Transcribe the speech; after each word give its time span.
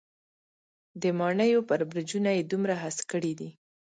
د 1.01 1.03
ماڼېیو 1.19 1.59
برجونه 1.69 2.29
یې 2.37 2.43
دومره 2.51 2.75
هسک 2.83 3.03
کړي 3.11 3.33
دی. 3.39 3.49